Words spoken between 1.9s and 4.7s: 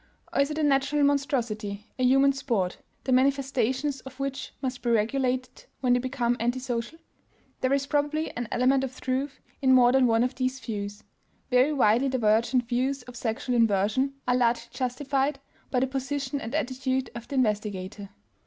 a human "sport," the manifestations of which